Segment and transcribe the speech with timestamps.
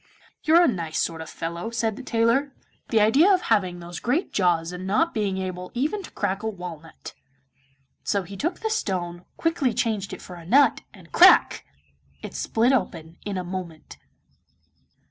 [0.41, 2.55] 'You're a nice sort of fellow,' said the tailor;
[2.89, 6.49] 'the idea of having those great jaws and not being able even to crack a
[6.49, 7.13] walnut!'
[8.03, 11.67] So he took the stone, quickly changed it for a nut, and crack!
[12.23, 13.99] it split open in a moment.